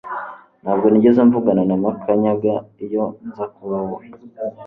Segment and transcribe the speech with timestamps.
[0.61, 2.53] Ntabwo nigeze mvugana na Makanyaga
[2.85, 4.05] iyo nza kuba wowe